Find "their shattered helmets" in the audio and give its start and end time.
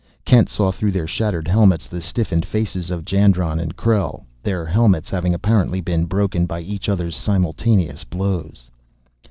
0.93-1.87